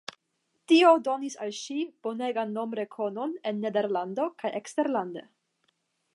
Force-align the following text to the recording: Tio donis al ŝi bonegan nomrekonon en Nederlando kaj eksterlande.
Tio 0.71 0.93
donis 1.07 1.35
al 1.45 1.51
ŝi 1.57 1.77
bonegan 2.07 2.57
nomrekonon 2.59 3.37
en 3.51 3.63
Nederlando 3.67 4.27
kaj 4.43 4.55
eksterlande. 4.63 5.29